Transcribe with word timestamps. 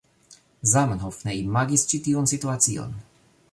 Zamenhof 0.71 1.19
ne 1.27 1.35
imagis 1.43 1.85
ĉi 1.93 2.01
tiun 2.09 2.33
situacion 2.35 2.99